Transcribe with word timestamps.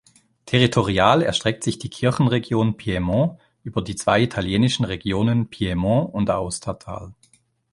Territorial 0.47 1.21
erstreckt 1.21 1.63
sich 1.63 1.77
die 1.77 1.91
Kirchenregion 1.91 2.75
Piemont 2.75 3.39
über 3.61 3.83
die 3.83 3.95
zwei 3.95 4.23
italienischen 4.23 4.83
Regionen 4.83 5.47
Piemont 5.51 6.11
und 6.11 6.31
Aostatal. 6.31 7.13